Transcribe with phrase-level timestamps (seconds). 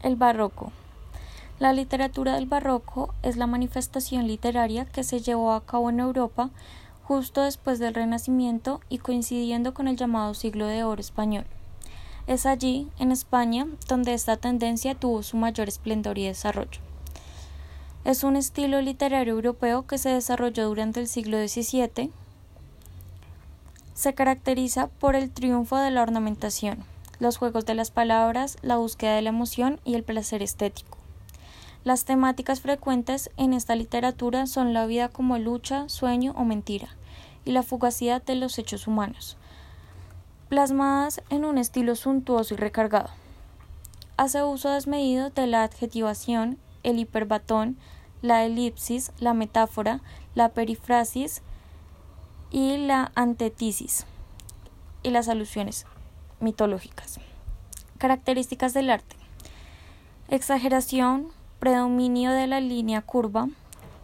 [0.00, 0.70] El barroco.
[1.58, 6.50] La literatura del barroco es la manifestación literaria que se llevó a cabo en Europa
[7.02, 11.46] justo después del Renacimiento y coincidiendo con el llamado siglo de oro español.
[12.28, 16.80] Es allí, en España, donde esta tendencia tuvo su mayor esplendor y desarrollo.
[18.04, 22.12] Es un estilo literario europeo que se desarrolló durante el siglo XVII.
[23.94, 26.84] Se caracteriza por el triunfo de la ornamentación,
[27.20, 30.98] los juegos de las palabras, la búsqueda de la emoción y el placer estético.
[31.84, 36.88] Las temáticas frecuentes en esta literatura son la vida como lucha, sueño o mentira,
[37.44, 39.36] y la fugacidad de los hechos humanos,
[40.48, 43.10] plasmadas en un estilo suntuoso y recargado.
[44.16, 47.78] Hace uso desmedido de la adjetivación, el hiperbatón,
[48.22, 50.00] la elipsis, la metáfora,
[50.34, 51.42] la perifrasis
[52.50, 54.06] y la antetisis
[55.02, 55.86] y las alusiones
[56.40, 57.20] mitológicas.
[57.98, 59.16] Características del arte.
[60.28, 63.48] Exageración, predominio de la línea curva,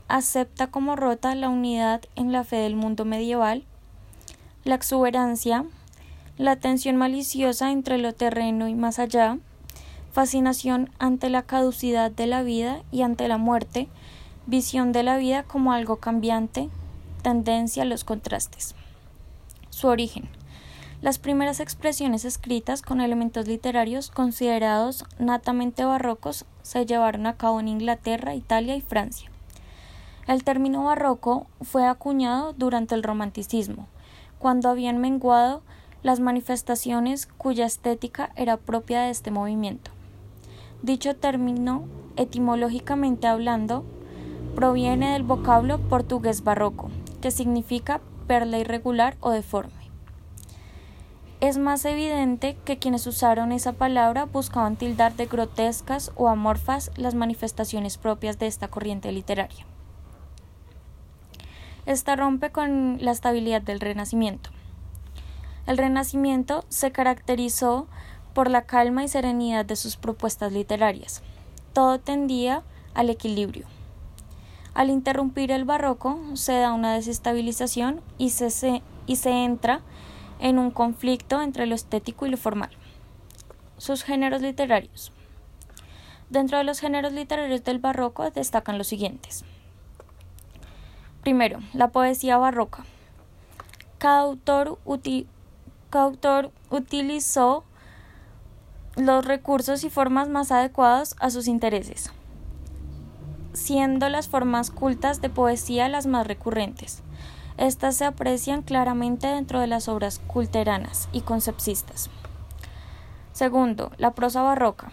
[0.09, 3.65] acepta como rota la unidad en la fe del mundo medieval,
[4.65, 5.65] la exuberancia,
[6.37, 9.39] la tensión maliciosa entre lo terreno y más allá,
[10.13, 13.89] fascinación ante la caducidad de la vida y ante la muerte,
[14.47, 16.71] visión de la vida como algo cambiante,
[17.23, 18.75] tendencia a los contrastes.
[19.71, 20.29] Su origen.
[21.03, 27.69] Las primeras expresiones escritas con elementos literarios considerados natamente barrocos se llevaron a cabo en
[27.69, 29.31] Inglaterra, Italia y Francia.
[30.27, 33.87] El término barroco fue acuñado durante el romanticismo,
[34.39, 35.63] cuando habían menguado
[36.03, 39.91] las manifestaciones cuya estética era propia de este movimiento.
[40.83, 41.85] Dicho término,
[42.17, 43.85] etimológicamente hablando,
[44.55, 49.84] proviene del vocablo portugués barroco, que significa perla irregular o deforme.
[51.45, 57.15] Es más evidente que quienes usaron esa palabra buscaban tildar de grotescas o amorfas las
[57.15, 59.67] manifestaciones propias de esta corriente literaria.
[61.85, 64.49] Esta rompe con la estabilidad del Renacimiento.
[65.67, 67.89] El Renacimiento se caracterizó
[68.33, 71.23] por la calma y serenidad de sus propuestas literarias.
[71.75, 72.63] Todo tendía
[72.95, 73.67] al equilibrio.
[74.73, 81.67] Al interrumpir el barroco se da una desestabilización y se, entra en un conflicto entre
[81.67, 82.71] lo estético y lo formal.
[83.79, 85.13] Sus géneros literarios.
[86.31, 89.45] Dentro de los géneros literarios del barroco destacan los siguientes.
[91.23, 92.85] Primero, la poesía barroca.
[93.99, 94.79] Cada autor
[96.71, 97.65] utilizó
[98.97, 102.13] los recursos y formas más adecuados a sus intereses,
[103.53, 107.03] siendo las formas cultas de poesía las más recurrentes.
[107.57, 112.11] Estas se aprecian claramente dentro de las obras culteranas y concepcistas.
[113.33, 114.91] Segundo, la prosa barroca.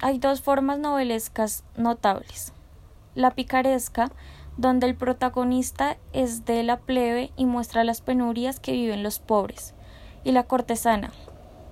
[0.00, 2.52] Hay dos formas novelescas notables.
[3.14, 4.10] La picaresca,
[4.56, 9.74] donde el protagonista es de la plebe y muestra las penurias que viven los pobres,
[10.22, 11.12] y la cortesana,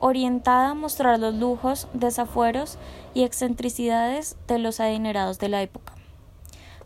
[0.00, 2.78] orientada a mostrar los lujos, desafueros
[3.14, 5.94] y excentricidades de los adinerados de la época.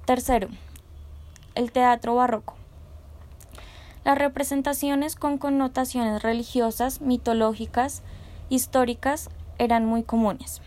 [0.05, 0.49] Tercero,
[1.55, 2.57] el teatro barroco.
[4.07, 8.05] Las representaciones con connotaciones religiosas, mitológicas,
[8.49, 10.63] históricas eran muy comunes.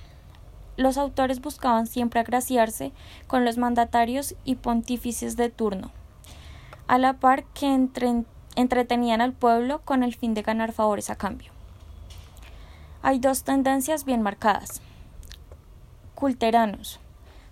[0.75, 2.91] Los autores buscaban siempre agraciarse
[3.27, 5.91] con los mandatarios y pontífices de turno,
[6.87, 7.73] a la par que
[8.57, 11.53] entretenían al pueblo con el fin de ganar favores a cambio.
[13.01, 14.81] Hay dos tendencias bien marcadas.
[16.13, 16.99] Culteranos.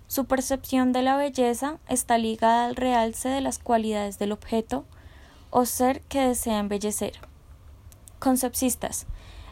[0.06, 4.84] Su percepción de la belleza está ligada al realce de las cualidades del objeto,
[5.50, 7.14] o ser que desea embellecer.
[8.18, 9.06] Concepcistas.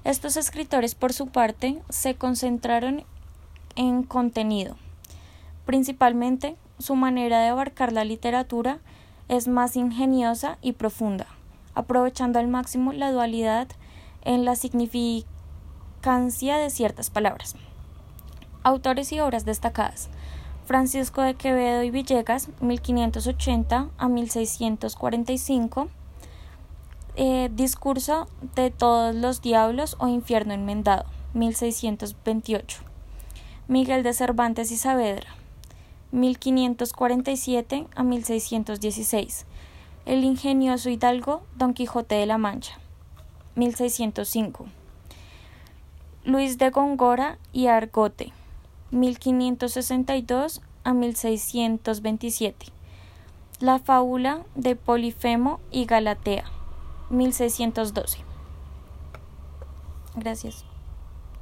[0.05, 3.05] Estos escritores, por su parte, se concentraron
[3.75, 4.77] en contenido.
[5.65, 8.79] Principalmente, su manera de abarcar la literatura
[9.29, 11.27] es más ingeniosa y profunda,
[11.75, 13.69] aprovechando al máximo la dualidad
[14.23, 17.57] en la significancia de ciertas palabras.
[18.63, 20.09] Autores y obras destacadas.
[20.65, 25.89] Francisco de Quevedo y Villegas, 1580 a 1645.
[27.19, 32.83] Eh, discurso de todos los diablos o infierno enmendado, 1628.
[33.69, 35.31] Miguel de Cervantes y Saavedra,
[36.13, 39.47] 1547 a 1616.
[40.05, 42.79] El ingenioso hidalgo Don Quijote de la Mancha,
[43.55, 44.67] 1605.
[46.25, 48.35] Luis de Góngora y Argote,
[48.91, 52.67] 1562 a 1627.
[53.61, 56.45] La fábula de Polifemo y Galatea,
[57.11, 58.25] 1612.
[60.17, 60.65] Gracias.